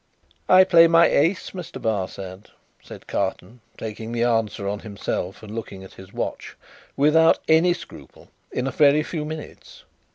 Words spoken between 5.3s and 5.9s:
and looking